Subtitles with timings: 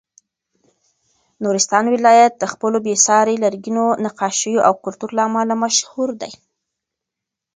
[1.43, 6.31] نورستان ولایت د خپلو بې ساري لرګینو نقاشیو او کلتور له امله مشهور دی.